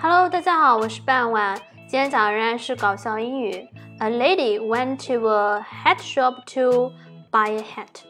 [0.00, 1.60] Hello，大家好，我是半晚。
[1.88, 3.68] 今天讲的仍然是搞笑英语。
[3.98, 6.92] A lady went to a hat shop to
[7.30, 8.02] buy a hat。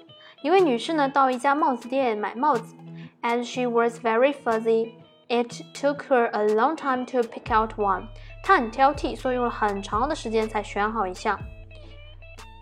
[0.42, 2.74] 一位女士呢到一家帽子店买帽子。
[3.22, 4.92] As she was very fuzzy,
[5.28, 8.08] it took her a long time to pick out one。
[8.42, 11.38] 她很挑剔，所以用了很长的时间才选好一项。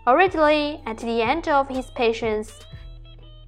[0.05, 2.51] Originally, at the end of his patience,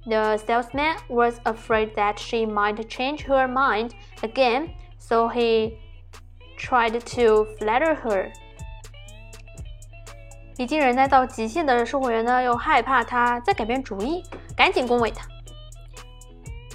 [0.04, 4.68] the salesman was afraid that she might change her mind again
[5.04, 5.74] so he
[6.58, 8.30] tried to flatter her.
[10.56, 14.22] 已经忍耐到极限的售货员呢，又害怕她再改变主意，
[14.54, 15.26] 赶紧恭维她。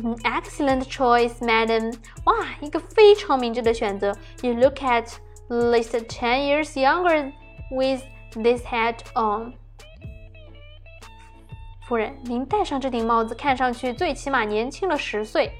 [0.01, 1.95] An excellent choice, madam.
[2.25, 4.13] 哇，一个非常明智的选择。
[4.41, 5.13] You look at
[5.47, 7.31] least ten years younger
[7.71, 9.53] with this hat on.
[11.87, 15.53] 夫人，您戴上这顶帽子，看上去最起码年轻了十岁。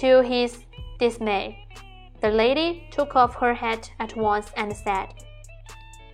[0.00, 0.54] To his
[0.98, 1.54] dismay,
[2.20, 5.08] the lady took off her hat at once and said.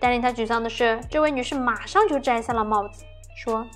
[0.01, 3.05] 但令他沮丧的是，这位女士马上就摘下了帽子，
[3.37, 3.69] 说：“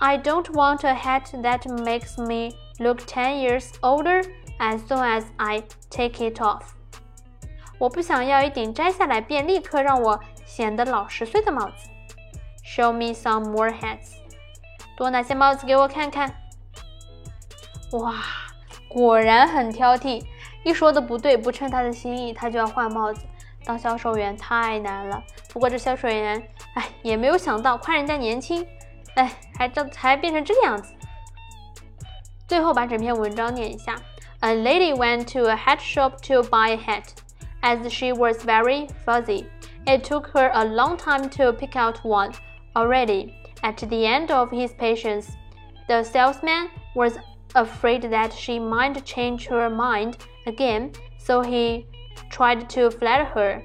[0.00, 4.22] I don't want a hat that makes me look ten years older
[4.58, 6.62] as soon as I take it off。”
[7.78, 11.90] 我不想要一顶摘下来便立刻让我显得老十岁的帽子。
[12.64, 14.14] Show me some more hats。
[14.96, 16.34] 多拿些帽子给我看看。
[17.92, 18.14] 哇，
[18.88, 20.24] 果然很挑剔。
[20.64, 23.24] 一说的不对，不称他的心意，他就要换帽子。
[23.64, 25.22] 当销售员太难了。
[25.52, 26.40] 不过这销售员，
[26.74, 28.64] 哎，也没有想到夸人家年轻，
[29.16, 30.94] 哎，还这还变成这个样子。
[32.46, 33.96] 最后把整篇文章念一下：
[34.40, 37.04] A lady went to a hat shop to buy a hat.
[37.60, 39.46] As she was very fuzzy,
[39.84, 42.32] it took her a long time to pick out one.
[42.74, 45.30] Already, at the end of his patience,
[45.88, 47.18] the salesman was
[47.55, 51.85] afraid that she might change her mind again, so he
[52.29, 53.63] tried to flatter her.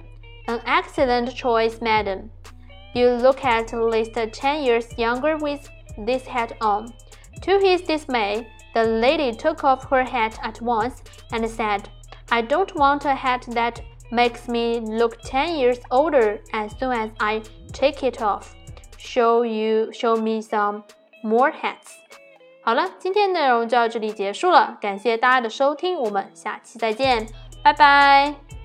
[0.48, 2.30] An excellent choice, madam.
[2.94, 5.68] You look at least ten years younger with
[5.98, 6.92] this hat on.
[7.42, 11.02] To his dismay, the lady took off her hat at once
[11.32, 11.88] and said,
[12.30, 13.80] I don't want a hat that
[14.12, 18.54] makes me look ten years older as soon as I take it off.
[18.96, 20.84] Show you, show me some
[21.22, 21.98] more hats.
[22.66, 27.24] 好了，今天内容就到这里结束了，感谢大家的收听，我们下期再见，
[27.62, 28.55] 拜拜。